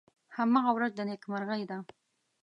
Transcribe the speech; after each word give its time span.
هماغه 0.35 0.71
ورځ 0.75 0.91
د 0.95 0.99
نیکمرغۍ 1.09 1.63
ده. 1.69 1.77